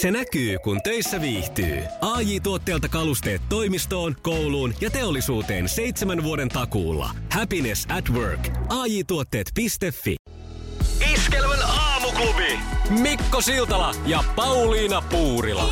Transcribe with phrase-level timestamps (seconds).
[0.00, 1.82] Se näkyy, kun töissä viihtyy.
[2.00, 7.10] ai tuotteelta kalusteet toimistoon, kouluun ja teollisuuteen seitsemän vuoden takuulla.
[7.32, 8.48] Happiness at work.
[8.68, 9.66] ai tuotteetfi
[11.14, 12.58] Iskelmän aamuklubi.
[13.02, 15.70] Mikko Siltala ja Pauliina Puurila.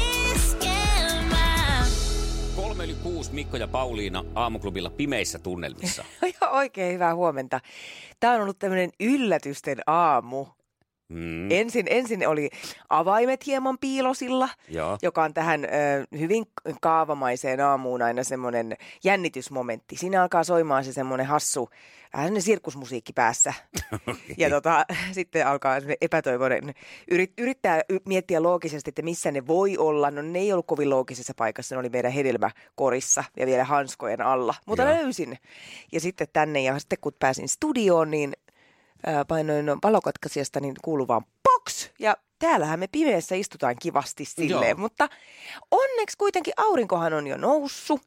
[2.57, 6.05] Kolme yli kuusi Mikko ja Pauliina aamuklubilla pimeissä tunnelmissa.
[6.41, 7.61] Joo, oikein hyvää huomenta.
[8.21, 10.47] Tämä on ollut tämmöinen yllätysten aamu.
[11.09, 11.51] Mm.
[11.51, 12.51] Ensin, ensin oli
[12.91, 14.99] avaimet hieman piilosilla, Joo.
[15.03, 15.69] joka on tähän ö,
[16.19, 16.47] hyvin
[16.81, 19.97] kaavamaiseen aamuun aina semmoinen jännitysmomentti.
[19.97, 21.71] Siinä alkaa soimaan se semmoinen hassu,
[22.13, 23.55] vähän semmoinen sirkusmusiikki päässä.
[24.39, 26.75] Ja tota, sitten alkaa semmoinen epätoivoinen,
[27.11, 30.11] yrit, yrittää miettiä loogisesti, että missä ne voi olla.
[30.11, 34.55] No ne ei ollut kovin loogisessa paikassa, ne oli meidän hedelmäkorissa ja vielä hanskojen alla.
[34.67, 34.95] Mutta Joo.
[34.95, 35.39] löysin.
[35.93, 38.33] Ja sitten tänne, ja sitten kun pääsin studioon, niin
[39.29, 41.91] painoin valokatkaisijasta niin kuuluu vaan box!
[41.99, 44.79] Ja täällähän me pimeässä istutaan kivasti silleen, Joo.
[44.79, 45.09] mutta
[45.71, 48.01] onneksi kuitenkin aurinkohan on jo noussut,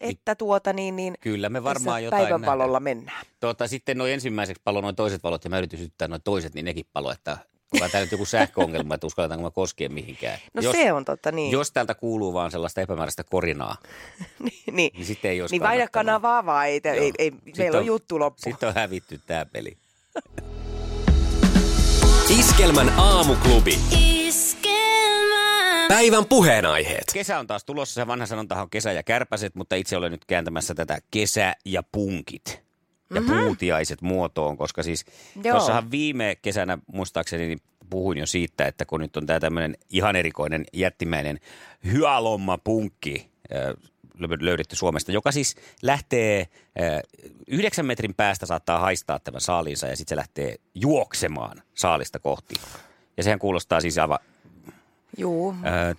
[0.00, 2.82] että tuota niin, niin Kyllä me tässä varmaan jotain päivänvalolla nähdään.
[2.82, 3.26] mennään.
[3.40, 6.64] Tota, sitten noin ensimmäiseksi palo noin toiset valot ja mä yritin sytyttää noin toiset, niin
[6.64, 7.38] nekin palo, että
[7.74, 10.38] onko täällä nyt joku sähköongelma, että uskalletaanko mä koskea mihinkään.
[10.54, 11.52] No jos, se on totta, niin.
[11.52, 13.76] Jos täältä kuuluu vaan sellaista epämääräistä korinaa,
[14.38, 14.92] niin, niin.
[14.94, 18.42] niin sitten ei olisi Niin vaihda kanavaa vaan, ei, ei, ei, meillä on juttu loppu.
[18.42, 19.76] Sitten on hävitty tämä peli.
[22.38, 23.78] Iskelmän aamuklubi.
[25.88, 27.04] Päivän puheenaiheet.
[27.12, 30.24] Kesä on taas tulossa, se vanha sanontahan on kesä ja kärpäset, mutta itse olen nyt
[30.24, 32.62] kääntämässä tätä kesä ja punkit
[33.14, 33.38] ja mm-hmm.
[33.38, 35.04] puutiaiset muotoon, koska siis
[35.42, 40.16] tuossahan viime kesänä muistaakseni niin puhuin jo siitä, että kun nyt on tämä tämmöinen ihan
[40.16, 41.38] erikoinen jättimäinen
[41.92, 43.90] hyalomma punkki äh,
[44.40, 47.00] löydetty Suomesta, joka siis lähtee äh,
[47.46, 52.54] yhdeksän metrin päästä saattaa haistaa tämän saaliinsa ja sitten se lähtee juoksemaan saalista kohti.
[53.16, 54.18] Ja sehän kuulostaa siis aivan
[55.18, 55.54] Juu,
[55.90, 55.94] ö,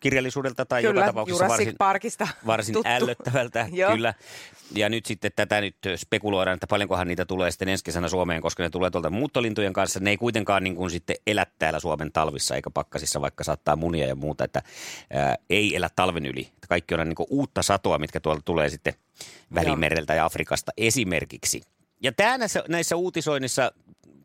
[0.00, 2.88] tieteiskirjallisuudelta tai Kyllä, joka tapauksessa Jurassic varsin, Parkista varsin tuttu.
[2.90, 3.66] ällöttävältä.
[3.92, 4.14] Kyllä.
[4.74, 8.62] Ja nyt sitten tätä nyt spekuloidaan, että paljonkohan niitä tulee sitten ensi kesänä Suomeen, koska
[8.62, 10.00] ne tulee tuolta muuttolintujen kanssa.
[10.00, 14.06] Ne ei kuitenkaan niin kuin sitten elä täällä Suomen talvissa eikä pakkasissa, vaikka saattaa munia
[14.06, 14.62] ja muuta, että
[15.12, 16.48] ää, ei elä talven yli.
[16.68, 18.94] Kaikki on niin kuin uutta satoa, mitkä tuolta tulee sitten
[19.54, 21.62] Välimereltä ja Afrikasta esimerkiksi.
[22.02, 23.72] Ja tämä näissä, näissä uutisoinnissa,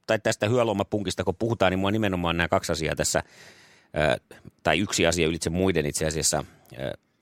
[0.08, 3.24] tai tästä hyölomapunkista kun puhutaan, niin mua nimenomaan nämä kaksi asiaa tässä
[4.64, 6.44] tai yksi asia ylitse muiden itse asiassa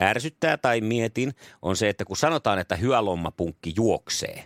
[0.04, 4.44] ärsyttää tai mietin, on se, että kun sanotaan, että hyölommapunkki juoksee,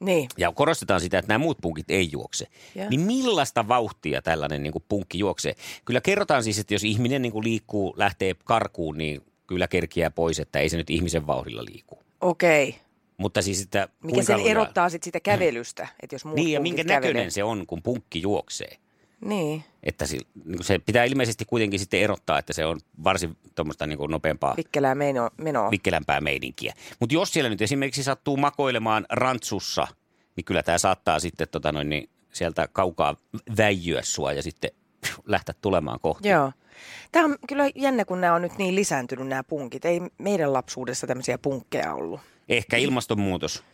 [0.00, 0.28] niin.
[0.38, 2.88] ja korostetaan sitä, että nämä muut punkit ei juokse, Joo.
[2.90, 5.54] niin millaista vauhtia tällainen niin kuin punkki juoksee?
[5.84, 10.38] Kyllä kerrotaan siis, että jos ihminen niin kuin liikkuu, lähtee karkuun, niin kyllä kerkiää pois,
[10.40, 11.98] että ei se nyt ihmisen vauhdilla liiku.
[12.20, 12.74] Okei.
[13.16, 16.60] Mutta siis, että Mikä sen lujaa- erottaa sitten sitä kävelystä, että jos muut Niin, ja
[16.60, 17.00] minkä kävelee.
[17.00, 18.76] näköinen se on, kun punkki juoksee.
[19.24, 23.86] Niin, Että si, niin se pitää ilmeisesti kuitenkin sitten erottaa, että se on varsin tuommoista
[23.86, 25.70] niin kuin nopeampaa, vikkelää meno, menoa.
[25.70, 26.74] vikkelämpää meidinkiä.
[27.00, 29.86] Mutta jos siellä nyt esimerkiksi sattuu makoilemaan rantsussa,
[30.36, 33.16] niin kyllä tämä saattaa sitten tota noin, niin sieltä kaukaa
[33.56, 34.70] väijyä sua ja sitten
[35.26, 36.28] lähteä tulemaan kohti.
[36.28, 36.52] Joo.
[37.12, 39.84] Tämä on kyllä jännä, kun nämä on nyt niin lisääntynyt nämä punkit.
[39.84, 42.20] Ei meidän lapsuudessa tämmöisiä punkkeja ollut.
[42.48, 43.64] Ehkä ilmastonmuutos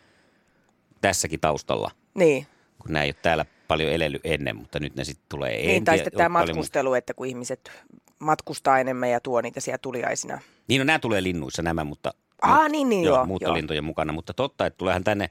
[1.00, 2.46] tässäkin taustalla, Niin.
[2.78, 5.56] kun nämä ei ole täällä paljon elellyt ennen, mutta nyt ne sitten tulee.
[5.56, 7.70] niin En tai sitten tämä matkustelu, että kun ihmiset
[8.18, 10.40] matkustaa enemmän ja tuo niitä siellä tuliaisina.
[10.68, 12.14] Niin, no nämä tulee linnuissa nämä, mutta...
[12.42, 13.16] Aa, mut- niin, niin, joo.
[13.16, 15.30] joo, Muuttolintujen mukana, mutta totta, että tuleehan tänne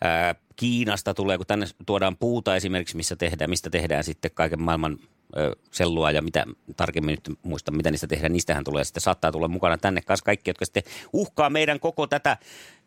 [0.00, 4.98] ää, Kiinasta tulee, kun tänne tuodaan puuta esimerkiksi, missä tehdään, mistä tehdään sitten kaiken maailman
[5.36, 6.44] ö, sellua ja mitä
[6.76, 10.50] tarkemmin nyt muista, mitä niistä tehdään, niistähän tulee sitten saattaa tulla mukana tänne kanssa kaikki,
[10.50, 10.82] jotka sitten
[11.12, 12.36] uhkaa meidän koko tätä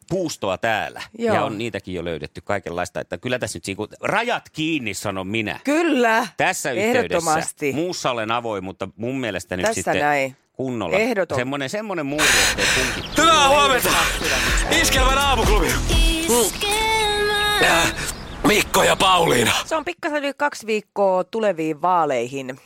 [0.09, 1.01] puustoa täällä.
[1.17, 1.35] Joo.
[1.35, 5.59] Ja on niitäkin jo löydetty kaikenlaista, että kyllä tässä nyt niinku, rajat kiinni, sanon minä.
[5.63, 6.27] Kyllä.
[6.37, 6.99] Tässä yhteydessä.
[6.99, 7.73] Ehdottomasti.
[7.73, 10.35] Muussa olen avoin, mutta mun mielestä nyt Tässä sitten näin.
[10.53, 10.97] kunnolla.
[10.97, 11.35] Ehdoton.
[11.37, 13.03] Semmoinen, semmoinen muuri, ettei.
[13.17, 13.89] Hyvää huomenta.
[14.81, 15.67] Iskelmän aamuklubi.
[17.63, 17.93] Äh,
[18.47, 19.51] Mikko ja Pauliina.
[19.65, 22.59] Se on pikkasen yli kaksi viikkoa tuleviin vaaleihin.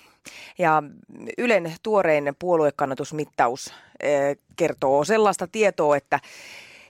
[0.58, 0.84] Ja
[1.38, 6.20] Ylen tuorein puoluekannatusmittaus eh, kertoo sellaista tietoa, että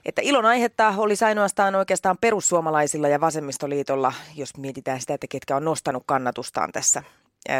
[0.04, 5.64] että ilon aihetta olisi ainoastaan oikeastaan perussuomalaisilla ja vasemmistoliitolla, jos mietitään sitä, että ketkä on
[5.64, 7.02] nostanut kannatustaan tässä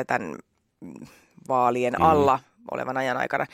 [0.07, 0.37] tämän
[0.81, 1.07] mm,
[1.49, 2.41] vaalien alla
[2.71, 3.47] olevan ajan aikana.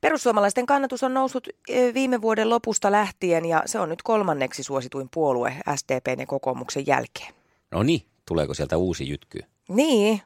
[0.00, 1.48] Perussuomalaisten kannatus on noussut
[1.94, 7.34] viime vuoden lopusta lähtien ja se on nyt kolmanneksi suosituin puolue SDPn ja kokoomuksen jälkeen.
[7.70, 9.38] No niin, tuleeko sieltä uusi jytky?
[9.68, 10.22] Niin,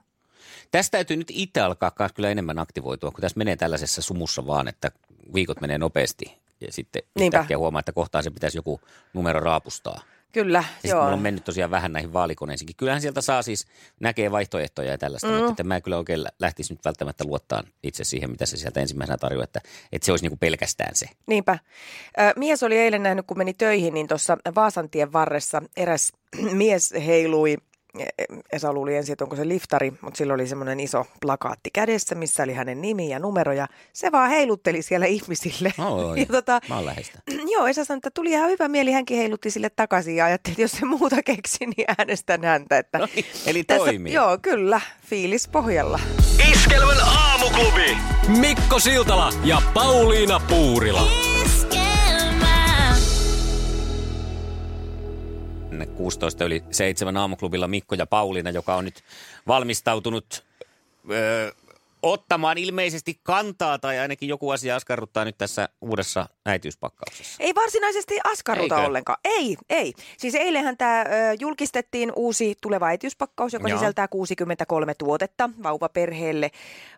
[0.70, 4.90] Tästä täytyy nyt itse alkaa kyllä enemmän aktivoitua, kun tässä menee tällaisessa sumussa vaan, että
[5.34, 8.80] viikot menee nopeasti ja sitten yhtäkkiä huomaa, että kohtaan se pitäisi joku
[9.14, 10.00] numero raapustaa.
[10.32, 11.02] Kyllä, Ja joo.
[11.02, 12.76] mulla on mennyt tosiaan vähän näihin vaalikoneisiinkin.
[12.76, 13.66] Kyllähän sieltä saa siis,
[14.00, 15.34] näkee vaihtoehtoja ja tällaista, mm.
[15.34, 18.80] mutta että mä kyllä oikein lä- lähtisi nyt välttämättä luottaa itse siihen, mitä se sieltä
[18.80, 19.60] ensimmäisenä tarjoaa, että,
[19.92, 21.06] että se olisi niinku pelkästään se.
[21.26, 21.58] Niinpä.
[22.36, 26.12] Mies oli eilen nähnyt, kun meni töihin, niin tuossa Vaasantien varressa eräs
[26.52, 27.56] mies heilui.
[28.52, 32.42] Esa luuli ensin, että onko se liftari, mutta sillä oli semmoinen iso plakaatti kädessä, missä
[32.42, 35.72] oli hänen nimi ja numero ja se vaan heilutteli siellä ihmisille.
[35.90, 37.18] Oi, ja tota, mä oon läheistä.
[37.54, 40.62] joo, Esa sanoi, että tuli ihan hyvä mieli, hänkin heilutti sille takaisin ja ajattelin, että
[40.62, 42.78] jos se muuta keksi, niin äänestän häntä.
[42.78, 44.12] Että No niin, eli tässä, toimii.
[44.12, 46.00] Joo, kyllä, fiilis pohjalla.
[46.52, 47.96] Iskelmän aamuklubi.
[48.28, 51.02] Mikko Siltala ja Pauliina Puurila.
[51.02, 51.33] Iskelmää.
[55.96, 59.02] 16 yli 7 aamuklubilla Mikko ja Pauliina, joka on nyt
[59.46, 60.44] valmistautunut
[62.04, 67.42] ottamaan ilmeisesti kantaa tai ainakin joku asia askarruttaa nyt tässä uudessa äitiyspakkauksessa.
[67.42, 68.86] Ei varsinaisesti askarruta Eikö?
[68.86, 69.18] ollenkaan.
[69.24, 69.92] Ei, ei.
[70.18, 71.04] Siis eilenhän tämä
[71.40, 73.78] julkistettiin uusi tuleva äitiyspakkaus, joka Joo.
[73.78, 76.50] sisältää 63 tuotetta vauvaperheelle.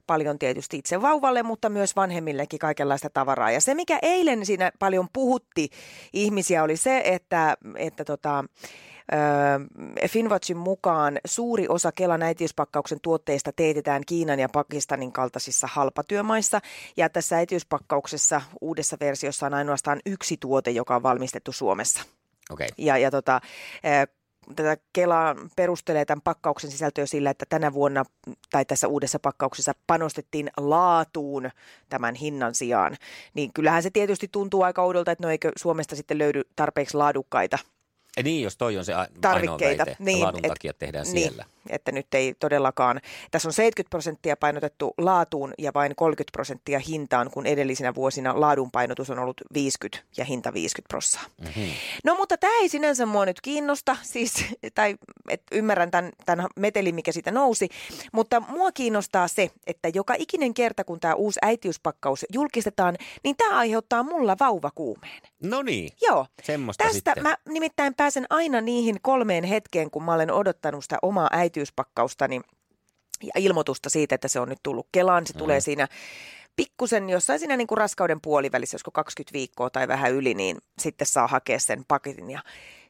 [0.06, 3.50] Paljon tietysti itse vauvalle, mutta myös vanhemmillekin kaikenlaista tavaraa.
[3.50, 5.68] Ja se, mikä eilen siinä paljon puhutti
[6.12, 8.44] ihmisiä, oli se, että, että tota,
[10.08, 16.60] Finwatchin mukaan suuri osa Kelan äitiyspakkauksen tuotteista teetetään Kiinan ja Pakistanin kaltaisissa halpatyömaissa.
[16.96, 22.02] Ja tässä äitiyspakkauksessa uudessa versiossa on ainoastaan yksi tuote, joka on valmistettu Suomessa.
[22.50, 22.64] Okei.
[22.64, 22.84] Okay.
[22.84, 23.40] Ja, ja tota,
[24.54, 28.04] tätä Kela perustelee tämän pakkauksen sisältöä sillä, että tänä vuonna
[28.50, 31.50] tai tässä uudessa pakkauksessa panostettiin laatuun
[31.88, 32.96] tämän hinnan sijaan.
[33.34, 37.58] Niin kyllähän se tietysti tuntuu aika oudolta, että no eikö Suomesta sitten löydy tarpeeksi laadukkaita
[38.22, 39.84] Niin, jos toi on se a- tarvikkeita.
[39.86, 41.44] väite, niin, laadun takia tehdään niin, siellä.
[41.70, 43.00] että nyt ei todellakaan.
[43.30, 48.70] Tässä on 70 prosenttia painotettu laatuun ja vain 30 prosenttia hintaan, kun edellisinä vuosina laadun
[48.70, 51.30] painotus on ollut 50 ja hinta 50 prosenttia.
[51.40, 51.72] Mm-hmm.
[52.04, 54.96] No mutta tämä ei sinänsä mua nyt kiinnosta, siis, tai
[55.28, 57.68] et ymmärrän tämän, tämän metelin, mikä siitä nousi,
[58.12, 63.58] mutta mua kiinnostaa se, että joka ikinen kerta, kun tämä uusi äitiyspakkaus julkistetaan, niin tämä
[63.58, 65.22] aiheuttaa mulla vauvakuumeen.
[65.42, 66.26] No niin, Joo.
[66.42, 67.22] semmoista Tästä sitten.
[67.22, 72.24] mä nimittäin pääsen aina niihin kolmeen hetkeen, kun mä olen odottanut sitä omaa äitiyspakkausta
[73.22, 75.26] ja ilmoitusta siitä, että se on nyt tullut Kelaan.
[75.26, 75.38] Se mm.
[75.38, 75.88] tulee siinä
[76.56, 81.06] pikkusen jossain siinä niin kuin raskauden puolivälissä, josko 20 viikkoa tai vähän yli, niin sitten
[81.06, 82.30] saa hakea sen paketin.
[82.30, 82.40] Ja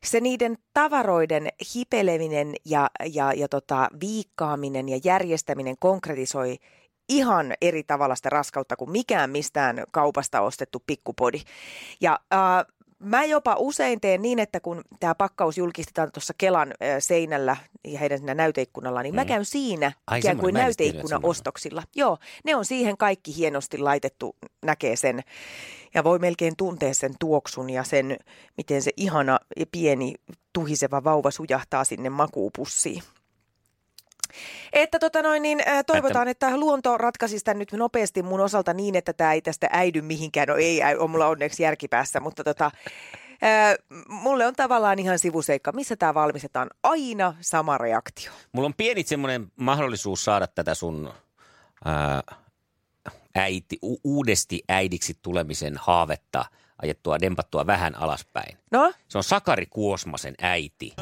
[0.04, 6.56] se niiden tavaroiden hipeleminen ja, ja, ja tota, viikkaaminen ja järjestäminen konkretisoi
[7.08, 11.40] ihan eri tavalla sitä raskautta kuin mikään mistään kaupasta ostettu pikkupodi.
[12.00, 12.40] Ja äh,
[12.98, 17.98] mä jopa usein teen niin, että kun tämä pakkaus julkistetaan tuossa Kelan äh, seinällä ja
[17.98, 19.16] heidän siinä näyteikkunalla, niin mm.
[19.16, 21.82] mä käyn siinä Ai ikään kuin näyteikkuna ostoksilla.
[21.96, 25.22] Joo, ne on siihen kaikki hienosti laitettu, näkee sen.
[25.94, 28.16] Ja voi melkein tuntea sen tuoksun ja sen,
[28.56, 30.14] miten se ihana ja pieni
[30.52, 33.02] tuhiseva vauva sujahtaa sinne makuupussiin.
[34.72, 39.12] Että tota noin, niin, toivotaan, että luonto ratkaisisi tämän nyt nopeasti mun osalta niin, että
[39.12, 40.48] tämä ei tästä äidy mihinkään.
[40.48, 42.70] No ei, on mulla onneksi järkipäässä, mutta tota,
[44.08, 46.70] mulle on tavallaan ihan sivuseikka, missä tämä valmistetaan.
[46.82, 48.32] Aina sama reaktio.
[48.52, 51.12] Mulla on pieni semmoinen mahdollisuus saada tätä sun
[51.84, 52.22] ää,
[53.34, 56.44] äiti, u- uudesti äidiksi tulemisen haavetta
[56.82, 58.58] ajettua, dempattua vähän alaspäin.
[58.70, 60.92] No, Se on Sakari Kuosmasen äiti.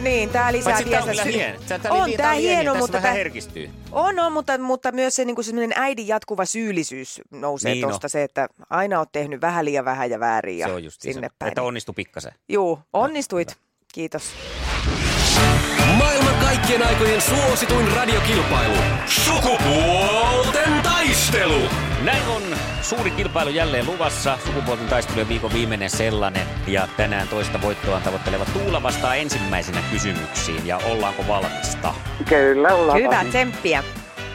[0.00, 1.58] Niin, tämä lisää Paitsi tää on kyllä hieno.
[1.68, 3.70] Tää- tää On tämä oli hieno, tässä mutta vähän tää- herkistyy.
[3.92, 7.90] On, on, mutta, mutta myös se niin semmoinen äidin jatkuva syyllisyys nousee Niin on.
[7.90, 11.00] tuosta se, että aina oot tehnyt vähän liian vähän ja väärin ja Se on just
[11.02, 11.48] sinne se, päin.
[11.48, 12.32] että onnistu pikkasen.
[12.48, 13.56] Juu, onnistuit.
[13.92, 14.22] Kiitos.
[15.98, 18.74] Maailman kaikkien aikojen suosituin radiokilpailu.
[19.06, 21.60] Sukupuolten taistelu.
[22.04, 22.42] Näin on
[22.82, 24.38] suuri kilpailu jälleen luvassa.
[24.46, 26.46] Sukupuolten taistelujen viikon viimeinen sellainen.
[26.66, 30.66] Ja tänään toista voittoa tavoitteleva Tuula vastaa ensimmäisenä kysymyksiin.
[30.66, 31.94] Ja ollaanko valmista?
[32.28, 33.84] Kyllä, ollaan Hyvä, tsemppiä.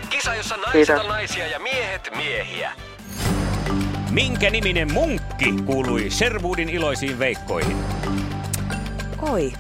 [0.10, 1.00] Kisa, jossa naiset Kiitos.
[1.00, 2.72] on naisia ja miehet miehiä.
[4.12, 7.77] Minkä niminen munkki kuului Sherwoodin iloisiin veikkoihin?
[9.22, 9.53] Oi,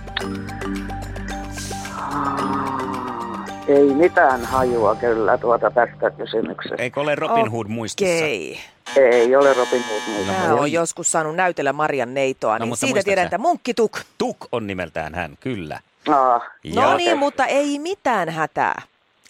[3.67, 6.75] Ei mitään hajua kyllä tuota tästä kysymyksestä.
[6.83, 8.15] Eikö ole Robin Hood muistissa?
[8.15, 8.59] okei.
[8.95, 10.31] Ei ole Robin Hood muista.
[10.33, 10.59] Mä voi.
[10.59, 13.99] oon joskus saanut näytellä Marian neitoa, No, niin mutta siitä tiedän, että munkkituk.
[14.17, 15.79] Tuk on nimeltään hän, kyllä.
[16.07, 16.41] Ah,
[16.75, 18.81] No Ja niin, mutta ei mitään hätää.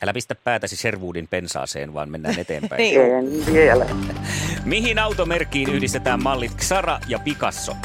[0.04, 2.80] älä pistä päätäsi Sherwoodin pensaaseen, vaan mennään eteenpäin.
[2.82, 3.02] Niin.
[3.02, 3.86] en vielä.
[4.66, 7.76] Mihin automerkkiin yhdistetään mallit Xara ja Picasso?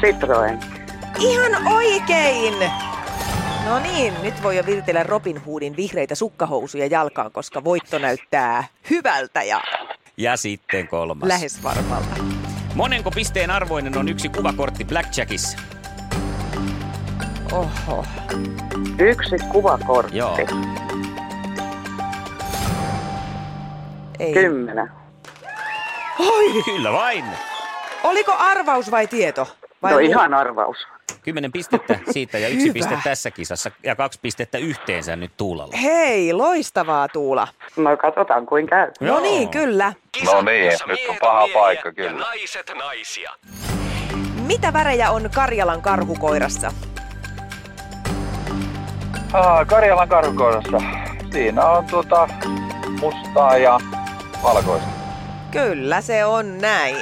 [0.00, 0.58] Citroen.
[1.18, 2.54] Ihan oikein!
[3.70, 9.42] No niin, nyt voi jo viritellä Robin Hoodin vihreitä sukkahousuja jalkaan, koska voitto näyttää hyvältä
[9.42, 9.60] ja
[10.16, 11.28] Ja sitten kolmas.
[11.28, 12.16] Lähes varmalta.
[12.74, 15.58] Monenko pisteen arvoinen on yksi kuvakortti Blackjackissa?
[17.52, 18.04] Oho.
[18.98, 20.18] Yksi kuvakortti.
[20.18, 20.38] Joo.
[24.18, 24.32] Ei.
[24.32, 24.90] Kymmenen.
[26.18, 27.24] Oi, Kyllä vain.
[28.04, 29.56] oliko arvaus vai tieto?
[29.82, 30.76] Vai No ihan arvaus.
[31.22, 32.72] Kymmenen pistettä siitä ja yksi Hyvä.
[32.72, 35.76] piste tässä kisassa ja kaksi pistettä yhteensä nyt Tuulalla.
[35.76, 37.48] Hei, loistavaa Tuula.
[37.76, 38.90] No katsotaan kuin käy.
[39.00, 39.20] No Joo.
[39.20, 39.92] niin, kyllä.
[40.24, 42.12] No niin, nyt on paha paikka, kyllä.
[42.20, 43.30] naiset naisia.
[44.46, 46.72] Mitä värejä on Karjalan karhukoirassa?
[49.32, 50.78] Ah, Karjalan karhukoirassa.
[51.32, 52.28] Siinä on tuota
[53.00, 53.80] mustaa ja
[54.42, 54.88] valkoista.
[55.50, 56.96] Kyllä se on näin.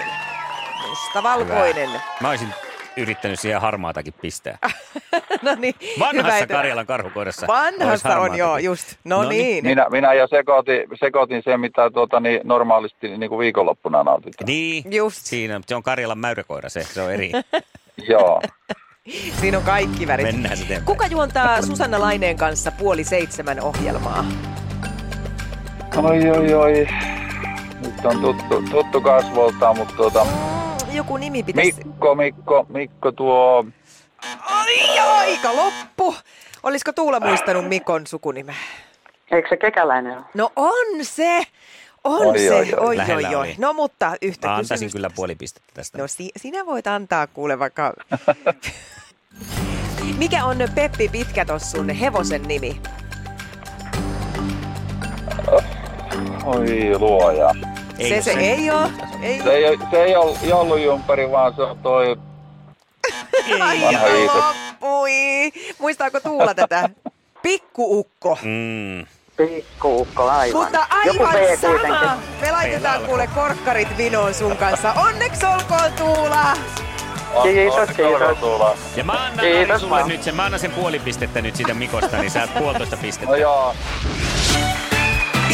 [0.88, 1.90] Mustavalkoinen.
[2.20, 2.54] Mä olisin
[2.98, 4.58] yrittänyt siihen harmaatakin pistää.
[5.42, 7.46] no niin, Vanhassa hyvä, Karjalan karhukoirassa.
[7.46, 8.94] Vanhassa on joo, just.
[9.04, 9.40] No, No niin.
[9.44, 9.64] niin.
[9.64, 14.46] Minä, minä jo sekoitin, sekoitin sen, mitä tuota, niin normaalisti niin kuin viikonloppuna nautitaan.
[14.46, 15.26] Niin, Just.
[15.26, 15.60] siinä.
[15.66, 17.32] Se on Karjalan mäyräkoira, se, se on eri.
[18.10, 18.42] Joo.
[19.40, 20.26] Siinä on kaikki värit.
[20.26, 20.82] Mennään sitten.
[20.84, 24.24] Kuka juontaa Susanna Laineen kanssa puoli seitsemän ohjelmaa?
[25.96, 26.86] Oi, oi, oi.
[27.84, 30.26] Nyt on tuttu, tuttu kasvolta, mutta tuota,
[30.92, 31.84] joku nimi pitäisi...
[31.84, 33.64] Mikko, Mikko, Mikko tuo...
[34.40, 36.14] Ai, aika loppu!
[36.62, 38.54] Olisiko Tuula muistanut Mikon sukunimeä?
[39.30, 40.24] Eikö se kekäläinen ole?
[40.34, 41.42] No on se!
[42.04, 42.54] On Oi, se!
[42.54, 42.98] oi, oi.
[42.98, 43.54] oi, oi, oi.
[43.58, 44.96] No mutta yhtä Mä antaisin kysymystä.
[44.96, 45.98] kyllä puoli pistettä tästä.
[45.98, 47.92] No si- sinä voit antaa kuule vaikka...
[50.18, 52.80] Mikä on Peppi Pitkätossun hevosen nimi?
[56.44, 57.50] Oi luoja.
[57.98, 58.88] Ei se se sen- ei ole.
[59.22, 62.16] Ei Se ei, se ei ole joulujumperi, vaan se on toi...
[63.60, 65.52] Ai, Vanha loppui.
[65.78, 66.88] Muistaako Tuula tätä?
[67.42, 68.38] Pikkuukko.
[68.42, 69.06] Mm.
[69.36, 70.60] Pikkuukko, aivan.
[70.62, 71.78] Mutta aivan sama.
[71.78, 72.08] kuitenkin.
[72.40, 74.92] Me laitetaan kuule korkkarit vinoon sun kanssa.
[74.92, 76.52] Onneksi olkoon Tuula.
[77.42, 78.78] Kiitos, kiitos.
[78.96, 80.08] Ja mä annan Kiitos sulle vaan.
[80.08, 83.30] nyt sen, mä annan sen puoli pistettä nyt siitä Mikosta, niin saat puolitoista pistettä.
[83.30, 83.74] No joo.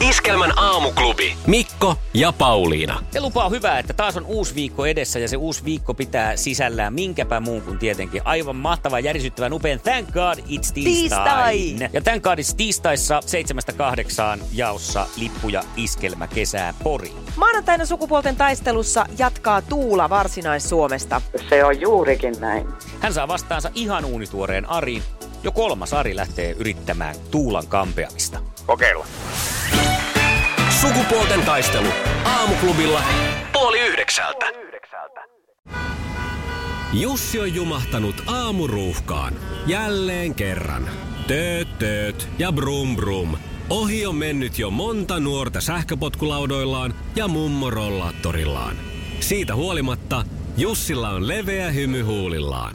[0.00, 1.36] Iskelmän aamuklubi.
[1.46, 3.02] Mikko ja Pauliina.
[3.10, 6.94] Se lupaa hyvää, että taas on uusi viikko edessä ja se uusi viikko pitää sisällään
[6.94, 11.52] minkäpä muun kuin tietenkin aivan mahtava, järisyttävän upean Thank God It's Tiistai.
[11.52, 11.90] Tiistai.
[11.92, 13.20] Ja Thank God It's Tiistaissa
[14.38, 17.12] 7-8 jaossa lippuja iskelmä kesää Pori.
[17.36, 21.20] Maanantaina sukupuolten taistelussa jatkaa Tuula Varsinais-Suomesta.
[21.48, 22.66] Se on juurikin näin.
[23.00, 25.02] Hän saa vastaansa ihan uunituoreen Ariin.
[25.42, 28.38] Jo kolmas Ari lähtee yrittämään Tuulan kampeamista.
[28.66, 29.06] Kokeilla.
[30.80, 31.88] Sukupuolten taistelu.
[32.24, 33.02] Aamuklubilla.
[33.52, 34.46] Puoli yhdeksältä.
[36.92, 39.34] Jussi on jumahtanut aamuruuhkaan.
[39.66, 40.90] Jälleen kerran.
[41.26, 43.36] Tööt, tööt ja brum brum.
[43.70, 48.76] Ohi on mennyt jo monta nuorta sähköpotkulaudoillaan ja mummorollaattorillaan.
[49.20, 50.24] Siitä huolimatta
[50.56, 52.74] Jussilla on leveä hymy huulillaan.